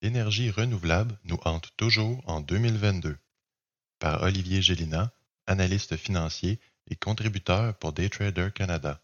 L'énergie 0.00 0.50
renouvelable 0.50 1.18
nous 1.24 1.40
hante 1.44 1.70
toujours 1.76 2.22
en 2.28 2.40
2022. 2.40 3.18
Par 3.98 4.22
Olivier 4.22 4.62
Gélina, 4.62 5.12
analyste 5.48 5.96
financier 5.96 6.60
et 6.86 6.94
contributeur 6.94 7.76
pour 7.78 7.92
Daytrader 7.92 8.50
Canada. 8.54 9.02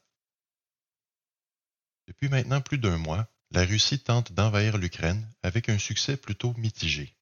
Depuis 2.06 2.28
maintenant 2.28 2.60
plus 2.60 2.78
d'un 2.78 2.96
mois, 2.96 3.26
la 3.50 3.64
Russie 3.64 3.98
tente 3.98 4.32
d'envahir 4.32 4.78
l'Ukraine 4.78 5.28
avec 5.42 5.68
un 5.68 5.78
succès 5.78 6.16
plutôt 6.16 6.54
mitigé. 6.58 7.16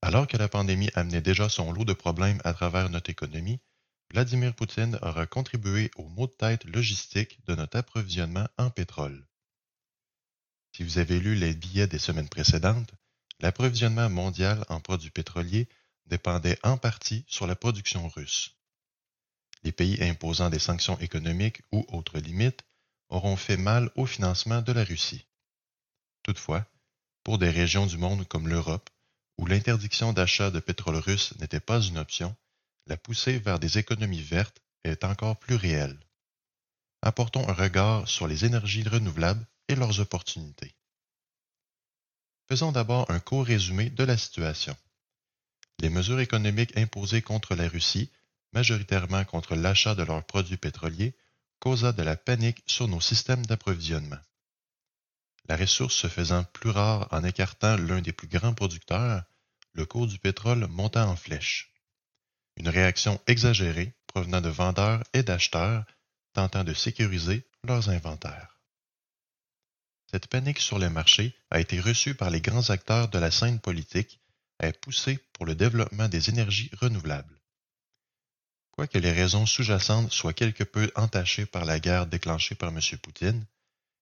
Alors 0.00 0.28
que 0.28 0.36
la 0.36 0.48
pandémie 0.48 0.90
amenait 0.94 1.20
déjà 1.20 1.48
son 1.48 1.72
lot 1.72 1.84
de 1.84 1.92
problèmes 1.92 2.40
à 2.44 2.54
travers 2.54 2.88
notre 2.88 3.10
économie, 3.10 3.60
Vladimir 4.12 4.54
Poutine 4.54 4.98
aura 5.02 5.26
contribué 5.26 5.90
au 5.96 6.08
maux 6.08 6.28
de 6.28 6.32
tête 6.32 6.64
logistique 6.64 7.44
de 7.46 7.54
notre 7.56 7.78
approvisionnement 7.78 8.48
en 8.58 8.70
pétrole. 8.70 9.26
Si 10.72 10.84
vous 10.84 10.98
avez 10.98 11.20
lu 11.20 11.34
les 11.34 11.54
billets 11.54 11.86
des 11.86 11.98
semaines 11.98 12.28
précédentes, 12.28 12.92
l'approvisionnement 13.40 14.08
mondial 14.08 14.64
en 14.68 14.80
produits 14.80 15.10
pétroliers 15.10 15.68
dépendait 16.06 16.58
en 16.62 16.76
partie 16.76 17.24
sur 17.26 17.46
la 17.46 17.56
production 17.56 18.08
russe. 18.08 18.56
Les 19.62 19.72
pays 19.72 20.02
imposant 20.02 20.50
des 20.50 20.58
sanctions 20.58 20.98
économiques 20.98 21.62
ou 21.72 21.84
autres 21.88 22.18
limites 22.18 22.64
auront 23.08 23.36
fait 23.36 23.56
mal 23.56 23.90
au 23.96 24.06
financement 24.06 24.62
de 24.62 24.72
la 24.72 24.84
Russie. 24.84 25.26
Toutefois, 26.22 26.66
pour 27.24 27.38
des 27.38 27.50
régions 27.50 27.86
du 27.86 27.98
monde 27.98 28.26
comme 28.26 28.48
l'Europe, 28.48 28.88
où 29.36 29.46
l'interdiction 29.46 30.12
d'achat 30.12 30.50
de 30.50 30.60
pétrole 30.60 30.96
russe 30.96 31.34
n'était 31.38 31.60
pas 31.60 31.80
une 31.80 31.98
option, 31.98 32.36
la 32.86 32.96
poussée 32.96 33.38
vers 33.38 33.58
des 33.58 33.78
économies 33.78 34.22
vertes 34.22 34.60
est 34.84 35.04
encore 35.04 35.38
plus 35.38 35.54
réelle. 35.54 35.98
Apportons 37.02 37.48
un 37.48 37.52
regard 37.52 38.08
sur 38.08 38.26
les 38.26 38.44
énergies 38.44 38.82
renouvelables 38.82 39.46
leurs 39.74 40.00
opportunités. 40.00 40.74
Faisons 42.48 42.72
d'abord 42.72 43.10
un 43.10 43.20
court 43.20 43.46
résumé 43.46 43.90
de 43.90 44.04
la 44.04 44.16
situation. 44.16 44.76
Les 45.78 45.88
mesures 45.88 46.20
économiques 46.20 46.76
imposées 46.76 47.22
contre 47.22 47.54
la 47.54 47.68
Russie, 47.68 48.10
majoritairement 48.52 49.24
contre 49.24 49.54
l'achat 49.54 49.94
de 49.94 50.02
leurs 50.02 50.24
produits 50.24 50.56
pétroliers, 50.56 51.14
causa 51.60 51.92
de 51.92 52.02
la 52.02 52.16
panique 52.16 52.62
sur 52.66 52.88
nos 52.88 53.00
systèmes 53.00 53.46
d'approvisionnement. 53.46 54.18
La 55.48 55.56
ressource 55.56 55.94
se 55.94 56.08
faisant 56.08 56.44
plus 56.44 56.70
rare 56.70 57.08
en 57.12 57.24
écartant 57.24 57.76
l'un 57.76 58.00
des 58.00 58.12
plus 58.12 58.28
grands 58.28 58.54
producteurs, 58.54 59.22
le 59.72 59.86
cours 59.86 60.06
du 60.06 60.18
pétrole 60.18 60.66
monta 60.66 61.06
en 61.06 61.16
flèche. 61.16 61.72
Une 62.56 62.68
réaction 62.68 63.20
exagérée 63.26 63.94
provenant 64.06 64.40
de 64.40 64.48
vendeurs 64.48 65.02
et 65.12 65.22
d'acheteurs 65.22 65.84
tentant 66.32 66.64
de 66.64 66.74
sécuriser 66.74 67.48
leurs 67.64 67.88
inventaires. 67.88 68.49
Cette 70.10 70.26
panique 70.26 70.58
sur 70.58 70.80
les 70.80 70.88
marchés 70.88 71.36
a 71.50 71.60
été 71.60 71.78
reçue 71.78 72.16
par 72.16 72.30
les 72.30 72.40
grands 72.40 72.70
acteurs 72.70 73.08
de 73.08 73.18
la 73.20 73.30
scène 73.30 73.60
politique 73.60 74.20
et 74.60 74.72
poussée 74.72 75.20
pour 75.32 75.46
le 75.46 75.54
développement 75.54 76.08
des 76.08 76.30
énergies 76.30 76.68
renouvelables. 76.80 77.40
Quoique 78.72 78.98
les 78.98 79.12
raisons 79.12 79.46
sous-jacentes 79.46 80.12
soient 80.12 80.32
quelque 80.32 80.64
peu 80.64 80.90
entachées 80.96 81.46
par 81.46 81.64
la 81.64 81.78
guerre 81.78 82.08
déclenchée 82.08 82.56
par 82.56 82.70
M. 82.70 82.80
Poutine, 83.00 83.46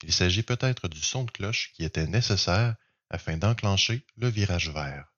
il 0.03 0.13
s'agit 0.13 0.43
peut-être 0.43 0.89
du 0.89 1.03
son 1.03 1.25
de 1.25 1.31
cloche 1.31 1.73
qui 1.75 1.85
était 1.85 2.07
nécessaire 2.07 2.77
afin 3.11 3.37
d'enclencher 3.37 4.03
le 4.17 4.29
virage 4.29 4.71
vert. 4.71 5.13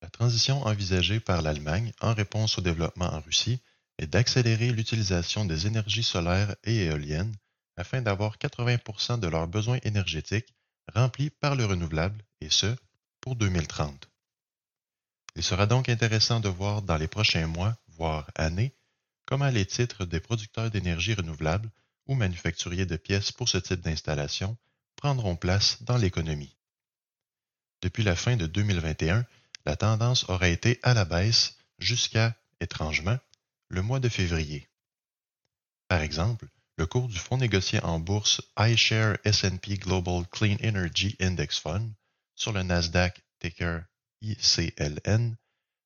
La 0.00 0.10
transition 0.10 0.62
envisagée 0.62 1.18
par 1.18 1.42
l'Allemagne 1.42 1.92
en 2.00 2.14
réponse 2.14 2.58
au 2.58 2.60
développement 2.60 3.12
en 3.12 3.20
Russie 3.20 3.60
est 3.98 4.06
d'accélérer 4.06 4.70
l'utilisation 4.70 5.44
des 5.44 5.66
énergies 5.66 6.04
solaires 6.04 6.54
et 6.62 6.84
éoliennes 6.84 7.34
afin 7.78 8.02
d'avoir 8.02 8.38
80% 8.38 9.20
de 9.20 9.28
leurs 9.28 9.46
besoins 9.46 9.78
énergétiques 9.84 10.52
remplis 10.94 11.30
par 11.30 11.54
le 11.54 11.64
renouvelable, 11.64 12.22
et 12.40 12.50
ce, 12.50 12.76
pour 13.20 13.36
2030. 13.36 14.10
Il 15.36 15.44
sera 15.44 15.66
donc 15.66 15.88
intéressant 15.88 16.40
de 16.40 16.48
voir 16.48 16.82
dans 16.82 16.96
les 16.96 17.06
prochains 17.08 17.46
mois, 17.46 17.76
voire 17.86 18.28
années, 18.34 18.74
comment 19.26 19.48
les 19.48 19.64
titres 19.64 20.04
des 20.04 20.18
producteurs 20.18 20.70
d'énergie 20.70 21.14
renouvelable 21.14 21.70
ou 22.06 22.14
manufacturiers 22.14 22.86
de 22.86 22.96
pièces 22.96 23.30
pour 23.30 23.48
ce 23.48 23.58
type 23.58 23.80
d'installation 23.80 24.56
prendront 24.96 25.36
place 25.36 25.82
dans 25.82 25.96
l'économie. 25.96 26.56
Depuis 27.82 28.02
la 28.02 28.16
fin 28.16 28.36
de 28.36 28.46
2021, 28.46 29.24
la 29.66 29.76
tendance 29.76 30.28
aura 30.28 30.48
été 30.48 30.80
à 30.82 30.94
la 30.94 31.04
baisse 31.04 31.56
jusqu'à, 31.78 32.34
étrangement, 32.60 33.18
le 33.68 33.82
mois 33.82 34.00
de 34.00 34.08
février. 34.08 34.68
Par 35.86 36.00
exemple, 36.00 36.48
le 36.78 36.86
cours 36.86 37.08
du 37.08 37.18
fonds 37.18 37.36
négocié 37.36 37.82
en 37.82 37.98
bourse 37.98 38.40
iShare 38.56 39.16
S&P 39.24 39.78
Global 39.78 40.24
Clean 40.30 40.56
Energy 40.62 41.16
Index 41.20 41.58
Fund 41.58 41.92
sur 42.36 42.52
le 42.52 42.62
Nasdaq 42.62 43.20
ticker 43.40 43.80
ICLN, 44.22 45.36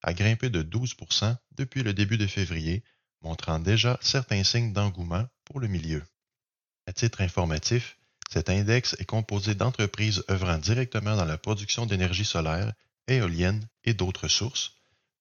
a 0.03 0.13
grimpé 0.13 0.51
de 0.51 0.63
12% 0.63 1.35
depuis 1.57 1.83
le 1.83 1.95
début 1.95 2.19
de 2.19 2.27
février, 2.27 2.85
montrant 3.23 3.59
déjà 3.59 3.99
certains 4.03 4.45
signes 4.45 4.75
d'engouement 4.75 5.27
pour 5.47 5.61
le 5.61 5.69
milieu. 5.69 6.03
À 6.87 6.93
titre 6.93 7.23
informatif, 7.23 7.97
cet 8.31 8.51
index 8.51 8.95
est 8.99 9.07
composé 9.07 9.55
d'entreprises 9.55 10.23
œuvrant 10.31 10.59
directement 10.59 11.17
dans 11.17 11.25
la 11.25 11.39
production 11.39 11.87
d'énergie 11.87 12.25
solaire, 12.27 12.73
éolienne 13.09 13.67
et 13.85 13.95
d'autres 13.95 14.29
sources, 14.29 14.75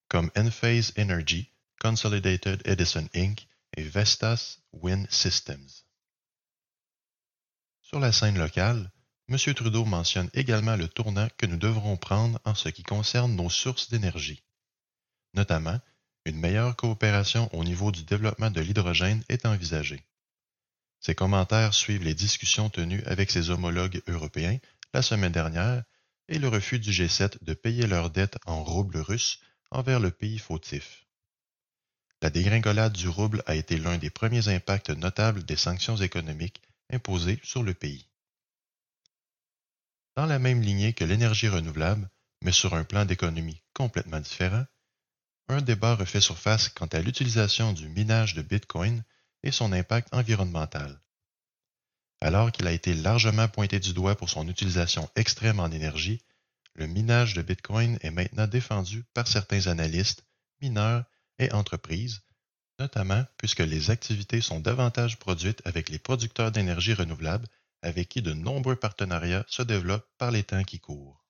comme 0.08 0.30
Enphase 0.36 0.92
Energy, 0.98 1.50
Consolidated 1.80 2.60
Edison 2.66 3.08
Inc. 3.14 3.46
et 3.76 3.82
Vestas 3.82 4.58
Wind 4.72 5.10
Systems. 5.10 5.68
Sur 7.80 8.00
la 8.00 8.12
scène 8.12 8.38
locale, 8.38 8.90
M. 9.28 9.36
Trudeau 9.54 9.84
mentionne 9.84 10.30
également 10.34 10.76
le 10.76 10.88
tournant 10.88 11.28
que 11.36 11.46
nous 11.46 11.56
devrons 11.56 11.96
prendre 11.96 12.40
en 12.44 12.54
ce 12.54 12.68
qui 12.68 12.82
concerne 12.82 13.34
nos 13.34 13.50
sources 13.50 13.88
d'énergie. 13.90 14.42
Notamment, 15.34 15.80
une 16.24 16.38
meilleure 16.38 16.76
coopération 16.76 17.48
au 17.54 17.64
niveau 17.64 17.90
du 17.90 18.04
développement 18.04 18.50
de 18.50 18.60
l'hydrogène 18.60 19.24
est 19.28 19.46
envisagée. 19.46 20.04
Ces 21.00 21.14
commentaires 21.14 21.74
suivent 21.74 22.04
les 22.04 22.14
discussions 22.14 22.70
tenues 22.70 23.02
avec 23.06 23.30
ses 23.30 23.50
homologues 23.50 24.02
européens 24.06 24.58
la 24.94 25.02
semaine 25.02 25.32
dernière 25.32 25.82
et 26.28 26.38
le 26.38 26.48
refus 26.48 26.78
du 26.78 26.90
G7 26.90 27.42
de 27.42 27.54
payer 27.54 27.86
leurs 27.86 28.10
dettes 28.10 28.38
en 28.46 28.62
roubles 28.62 28.98
russes 28.98 29.40
envers 29.70 29.98
le 29.98 30.10
pays 30.10 30.38
fautif. 30.38 31.06
La 32.22 32.30
dégringolade 32.30 32.92
du 32.92 33.08
rouble 33.08 33.42
a 33.46 33.56
été 33.56 33.76
l'un 33.76 33.98
des 33.98 34.08
premiers 34.08 34.46
impacts 34.46 34.90
notables 34.90 35.42
des 35.42 35.56
sanctions 35.56 35.96
économiques 35.96 36.62
imposées 36.88 37.40
sur 37.42 37.64
le 37.64 37.74
pays. 37.74 38.06
Dans 40.14 40.26
la 40.26 40.38
même 40.38 40.62
lignée 40.62 40.92
que 40.92 41.02
l'énergie 41.02 41.48
renouvelable, 41.48 42.08
mais 42.42 42.52
sur 42.52 42.74
un 42.74 42.84
plan 42.84 43.04
d'économie 43.04 43.60
complètement 43.74 44.20
différent, 44.20 44.64
un 45.48 45.62
débat 45.62 45.96
refait 45.96 46.20
surface 46.20 46.68
quant 46.68 46.86
à 46.86 47.00
l'utilisation 47.00 47.72
du 47.72 47.88
minage 47.88 48.34
de 48.34 48.42
Bitcoin 48.42 49.02
et 49.42 49.50
son 49.50 49.72
impact 49.72 50.14
environnemental. 50.14 51.00
Alors 52.20 52.52
qu'il 52.52 52.68
a 52.68 52.72
été 52.72 52.94
largement 52.94 53.48
pointé 53.48 53.80
du 53.80 53.94
doigt 53.94 54.14
pour 54.14 54.30
son 54.30 54.46
utilisation 54.46 55.10
extrême 55.16 55.58
en 55.58 55.72
énergie, 55.72 56.22
le 56.74 56.86
minage 56.86 57.34
de 57.34 57.42
Bitcoin 57.42 57.98
est 58.02 58.12
maintenant 58.12 58.46
défendu 58.46 59.02
par 59.12 59.26
certains 59.26 59.66
analystes, 59.66 60.24
mineurs 60.60 61.04
et 61.38 61.52
entreprises, 61.52 62.22
notamment 62.78 63.24
puisque 63.36 63.60
les 63.60 63.90
activités 63.90 64.40
sont 64.40 64.60
davantage 64.60 65.18
produites 65.18 65.62
avec 65.64 65.88
les 65.88 65.98
producteurs 65.98 66.52
d'énergie 66.52 66.94
renouvelable 66.94 67.46
avec 67.82 68.08
qui 68.08 68.22
de 68.22 68.32
nombreux 68.32 68.76
partenariats 68.76 69.44
se 69.48 69.62
développent 69.62 70.08
par 70.18 70.30
les 70.30 70.44
temps 70.44 70.64
qui 70.64 70.78
courent. 70.78 71.24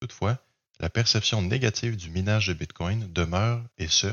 Toutefois, 0.00 0.38
la 0.80 0.88
perception 0.88 1.42
négative 1.42 1.96
du 1.96 2.08
minage 2.10 2.46
de 2.46 2.54
Bitcoin 2.54 3.12
demeure, 3.12 3.64
et 3.78 3.88
ce, 3.88 4.06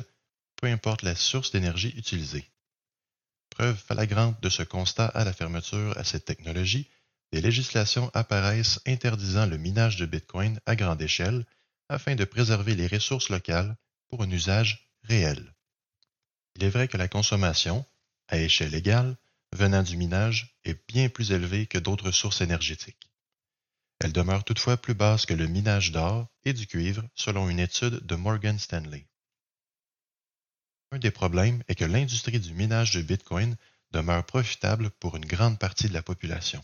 peu 0.55 0.67
importe 0.67 1.03
la 1.03 1.15
source 1.15 1.51
d'énergie 1.51 1.93
utilisée. 1.95 2.49
Preuve 3.51 3.77
flagrante 3.77 4.41
de 4.41 4.49
ce 4.49 4.63
constat 4.63 5.05
à 5.07 5.23
la 5.23 5.33
fermeture 5.33 5.95
à 5.97 6.03
cette 6.03 6.25
technologie, 6.25 6.89
des 7.31 7.41
législations 7.41 8.09
apparaissent 8.13 8.79
interdisant 8.87 9.45
le 9.45 9.57
minage 9.57 9.97
de 9.97 10.05
Bitcoin 10.05 10.59
à 10.65 10.75
grande 10.75 11.01
échelle 11.01 11.45
afin 11.87 12.15
de 12.15 12.25
préserver 12.25 12.75
les 12.75 12.87
ressources 12.87 13.29
locales 13.29 13.75
pour 14.07 14.23
un 14.23 14.29
usage 14.29 14.89
réel. 15.03 15.53
Il 16.55 16.63
est 16.63 16.69
vrai 16.69 16.87
que 16.87 16.97
la 16.97 17.07
consommation, 17.07 17.85
à 18.27 18.37
échelle 18.37 18.73
égale, 18.73 19.17
venant 19.51 19.83
du 19.83 19.97
minage 19.97 20.55
est 20.63 20.87
bien 20.87 21.09
plus 21.09 21.31
élevée 21.31 21.67
que 21.67 21.77
d'autres 21.77 22.11
sources 22.11 22.41
énergétiques. 22.41 23.09
Elle 23.99 24.13
demeure 24.13 24.43
toutefois 24.43 24.77
plus 24.77 24.93
basse 24.93 25.25
que 25.25 25.33
le 25.33 25.47
minage 25.47 25.91
d'or 25.91 26.27
et 26.43 26.53
du 26.53 26.67
cuivre 26.67 27.03
selon 27.15 27.49
une 27.49 27.59
étude 27.59 28.05
de 28.05 28.15
Morgan 28.15 28.59
Stanley. 28.59 29.07
Un 30.91 30.99
des 30.99 31.11
problèmes 31.11 31.63
est 31.67 31.75
que 31.75 31.85
l'industrie 31.85 32.39
du 32.39 32.53
minage 32.53 32.91
de 32.91 33.01
Bitcoin 33.01 33.55
demeure 33.91 34.25
profitable 34.25 34.89
pour 34.91 35.15
une 35.15 35.25
grande 35.25 35.59
partie 35.59 35.87
de 35.87 35.93
la 35.93 36.03
population. 36.03 36.63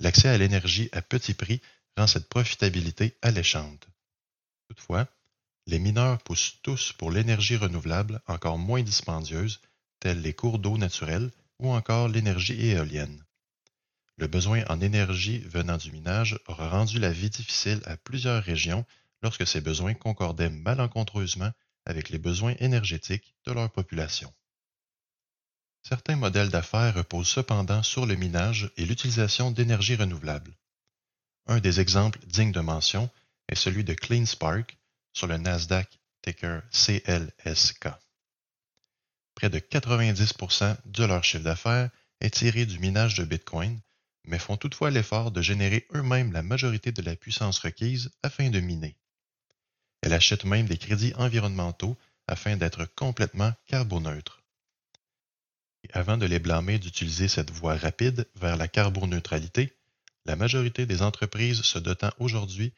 L'accès 0.00 0.28
à 0.28 0.38
l'énergie 0.38 0.88
à 0.92 1.02
petit 1.02 1.34
prix 1.34 1.60
rend 1.96 2.06
cette 2.06 2.28
profitabilité 2.28 3.16
alléchante. 3.22 3.86
Toutefois, 4.68 5.06
les 5.66 5.78
mineurs 5.78 6.22
poussent 6.22 6.58
tous 6.62 6.92
pour 6.92 7.10
l'énergie 7.10 7.56
renouvelable 7.56 8.20
encore 8.26 8.58
moins 8.58 8.82
dispendieuse, 8.82 9.60
telles 10.00 10.20
les 10.20 10.34
cours 10.34 10.58
d'eau 10.58 10.76
naturels 10.76 11.30
ou 11.58 11.72
encore 11.72 12.08
l'énergie 12.08 12.60
éolienne. 12.66 13.24
Le 14.16 14.26
besoin 14.26 14.64
en 14.68 14.80
énergie 14.80 15.38
venant 15.38 15.76
du 15.76 15.90
minage 15.90 16.38
aura 16.46 16.68
rendu 16.68 16.98
la 16.98 17.10
vie 17.10 17.30
difficile 17.30 17.80
à 17.86 17.96
plusieurs 17.96 18.42
régions 18.42 18.84
lorsque 19.22 19.46
ces 19.46 19.60
besoins 19.60 19.94
concordaient 19.94 20.50
malencontreusement 20.50 21.50
avec 21.86 22.10
les 22.10 22.18
besoins 22.18 22.54
énergétiques 22.58 23.34
de 23.46 23.52
leur 23.52 23.70
population. 23.70 24.32
Certains 25.82 26.16
modèles 26.16 26.48
d'affaires 26.48 26.94
reposent 26.94 27.28
cependant 27.28 27.82
sur 27.82 28.06
le 28.06 28.14
minage 28.14 28.70
et 28.76 28.86
l'utilisation 28.86 29.50
d'énergie 29.50 29.96
renouvelable. 29.96 30.56
Un 31.46 31.60
des 31.60 31.80
exemples 31.80 32.20
dignes 32.26 32.52
de 32.52 32.60
mention 32.60 33.10
est 33.48 33.54
celui 33.54 33.84
de 33.84 33.92
CleanSpark 33.92 34.78
sur 35.14 35.26
le 35.26 35.38
Nasdaq 35.38 35.98
ticker 36.20 36.60
CLSK. 36.70 37.88
Près 39.34 39.48
de 39.48 39.58
90% 39.58 40.76
de 40.84 41.04
leur 41.04 41.24
chiffre 41.24 41.44
d'affaires 41.44 41.90
est 42.20 42.34
tiré 42.34 42.66
du 42.66 42.78
minage 42.78 43.14
de 43.14 43.24
Bitcoin, 43.24 43.80
mais 44.24 44.38
font 44.38 44.58
toutefois 44.58 44.90
l'effort 44.90 45.30
de 45.30 45.40
générer 45.40 45.86
eux-mêmes 45.94 46.32
la 46.32 46.42
majorité 46.42 46.92
de 46.92 47.00
la 47.00 47.16
puissance 47.16 47.58
requise 47.58 48.10
afin 48.22 48.50
de 48.50 48.60
miner. 48.60 48.96
Elle 50.02 50.12
achète 50.12 50.44
même 50.44 50.66
des 50.66 50.76
crédits 50.76 51.14
environnementaux 51.14 51.96
afin 52.26 52.56
d'être 52.56 52.84
complètement 52.94 53.54
carboneutre 53.66 54.44
avant 55.92 56.16
de 56.16 56.26
les 56.26 56.38
blâmer 56.38 56.78
d'utiliser 56.78 57.28
cette 57.28 57.50
voie 57.50 57.76
rapide 57.76 58.28
vers 58.36 58.56
la 58.56 58.68
carboneutralité, 58.68 59.76
la 60.24 60.36
majorité 60.36 60.86
des 60.86 61.02
entreprises 61.02 61.62
se 61.62 61.78
dotant 61.78 62.10
aujourd'hui 62.18 62.72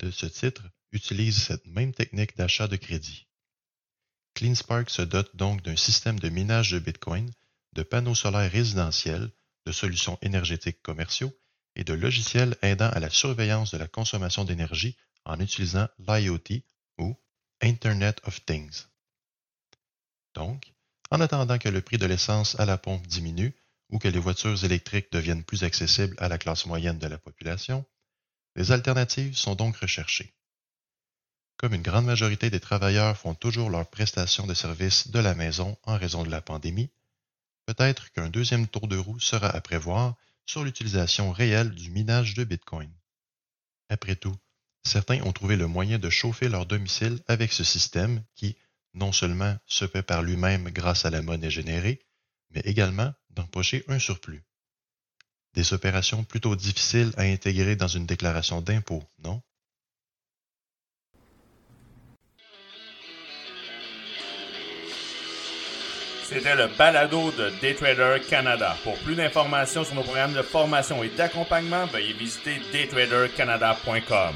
de 0.00 0.10
ce 0.10 0.26
titre 0.26 0.62
utilisent 0.92 1.42
cette 1.42 1.66
même 1.66 1.92
technique 1.92 2.36
d'achat 2.36 2.68
de 2.68 2.76
crédit. 2.76 3.26
CleanSpark 4.34 4.90
se 4.90 5.02
dote 5.02 5.34
donc 5.36 5.62
d'un 5.62 5.76
système 5.76 6.20
de 6.20 6.28
minage 6.28 6.70
de 6.70 6.78
Bitcoin, 6.78 7.30
de 7.72 7.82
panneaux 7.82 8.14
solaires 8.14 8.50
résidentiels, 8.50 9.30
de 9.66 9.72
solutions 9.72 10.18
énergétiques 10.22 10.82
commerciaux 10.82 11.36
et 11.76 11.84
de 11.84 11.92
logiciels 11.92 12.56
aidant 12.62 12.88
à 12.90 13.00
la 13.00 13.10
surveillance 13.10 13.70
de 13.72 13.78
la 13.78 13.88
consommation 13.88 14.44
d'énergie 14.44 14.96
en 15.24 15.40
utilisant 15.40 15.88
l'IoT 15.98 16.62
ou 16.98 17.16
Internet 17.60 18.20
of 18.24 18.44
Things. 18.44 18.86
Donc, 20.34 20.72
en 21.10 21.20
attendant 21.20 21.58
que 21.58 21.68
le 21.68 21.80
prix 21.80 21.98
de 21.98 22.06
l'essence 22.06 22.58
à 22.60 22.64
la 22.64 22.78
pompe 22.78 23.06
diminue 23.06 23.54
ou 23.90 23.98
que 23.98 24.08
les 24.08 24.18
voitures 24.18 24.64
électriques 24.64 25.10
deviennent 25.12 25.44
plus 25.44 25.64
accessibles 25.64 26.16
à 26.18 26.28
la 26.28 26.38
classe 26.38 26.66
moyenne 26.66 26.98
de 26.98 27.06
la 27.06 27.18
population, 27.18 27.84
les 28.54 28.72
alternatives 28.72 29.36
sont 29.36 29.54
donc 29.54 29.76
recherchées. 29.76 30.34
Comme 31.58 31.74
une 31.74 31.82
grande 31.82 32.06
majorité 32.06 32.50
des 32.50 32.60
travailleurs 32.60 33.18
font 33.18 33.34
toujours 33.34 33.68
leurs 33.68 33.90
prestations 33.90 34.46
de 34.46 34.54
services 34.54 35.08
de 35.08 35.18
la 35.18 35.34
maison 35.34 35.76
en 35.82 35.98
raison 35.98 36.22
de 36.22 36.30
la 36.30 36.40
pandémie, 36.40 36.90
peut-être 37.66 38.12
qu'un 38.12 38.28
deuxième 38.28 38.68
tour 38.68 38.86
de 38.86 38.96
roue 38.96 39.18
sera 39.18 39.48
à 39.48 39.60
prévoir 39.60 40.14
sur 40.46 40.62
l'utilisation 40.62 41.32
réelle 41.32 41.72
du 41.72 41.90
minage 41.90 42.34
de 42.34 42.44
Bitcoin. 42.44 42.90
Après 43.88 44.14
tout, 44.14 44.36
certains 44.84 45.20
ont 45.22 45.32
trouvé 45.32 45.56
le 45.56 45.66
moyen 45.66 45.98
de 45.98 46.08
chauffer 46.10 46.48
leur 46.48 46.64
domicile 46.64 47.18
avec 47.26 47.52
ce 47.52 47.64
système 47.64 48.22
qui, 48.36 48.56
non 48.94 49.10
seulement 49.10 49.58
se 49.66 49.84
paie 49.84 50.02
par 50.02 50.22
lui-même 50.22 50.70
grâce 50.70 51.06
à 51.06 51.10
la 51.10 51.22
monnaie 51.22 51.50
générée, 51.50 52.00
mais 52.50 52.60
également 52.60 53.12
d'empocher 53.30 53.84
un 53.88 53.98
surplus. 53.98 54.44
Des 55.54 55.72
opérations 55.72 56.22
plutôt 56.22 56.54
difficiles 56.54 57.12
à 57.16 57.22
intégrer 57.22 57.74
dans 57.74 57.88
une 57.88 58.06
déclaration 58.06 58.60
d'impôt, 58.60 59.02
non? 59.18 59.42
C'était 66.30 66.54
le 66.56 66.66
balado 66.66 67.30
de 67.30 67.50
Daytrader 67.62 68.20
Canada. 68.28 68.76
Pour 68.84 68.98
plus 68.98 69.14
d'informations 69.14 69.82
sur 69.82 69.94
nos 69.94 70.02
programmes 70.02 70.34
de 70.34 70.42
formation 70.42 71.02
et 71.02 71.08
d'accompagnement, 71.08 71.86
veuillez 71.86 72.12
visiter 72.12 72.60
daytradercanada.com. 72.70 74.34